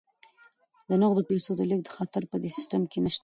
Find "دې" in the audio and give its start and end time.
2.41-2.49